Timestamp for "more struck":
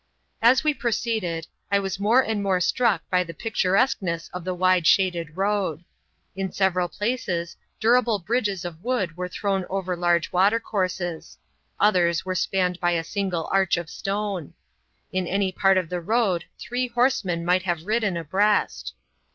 2.41-3.07